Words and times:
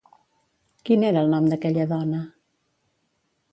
Quin 0.89 1.05
era 1.09 1.21
el 1.27 1.29
nom 1.35 1.51
d'aquella 1.53 1.87
dona? 1.93 2.25